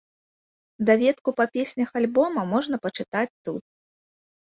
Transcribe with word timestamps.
Даведку 0.91 1.35
па 1.43 1.47
песнях 1.59 1.89
альбома 2.03 2.49
можна 2.57 2.83
пачытаць 2.89 3.31
тут. 3.45 3.63